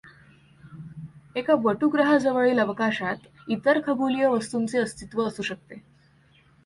एका 1.35 1.55
बटुग्रहाजवळील 1.55 2.59
अवकाशात 2.59 3.27
इतर 3.47 3.79
खगोलीय 3.85 4.27
वस्तूंचे 4.27 4.79
अस्तित्व 4.79 5.23
असू 5.27 5.43
शकते. 5.43 5.81